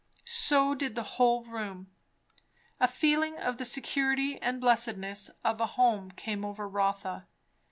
So 0.25 0.73
did 0.73 0.95
the 0.95 1.03
whole 1.03 1.43
room. 1.45 1.91
A 2.79 2.87
feeling 2.87 3.37
of 3.37 3.59
the 3.59 3.65
security 3.65 4.41
and 4.41 4.59
blessedness 4.59 5.29
of 5.45 5.61
a 5.61 5.67
home 5.77 6.09
came 6.09 6.43
over 6.43 6.67
Rotha. 6.67 7.27